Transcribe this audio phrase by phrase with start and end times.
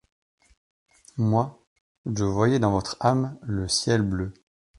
[1.19, 1.63] Moi,
[2.07, 4.33] je voyais dans votre âme Le ciel bleu.